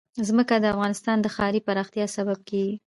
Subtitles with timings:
[0.27, 2.75] ځمکه د افغانستان د ښاري پراختیا سبب کېږي.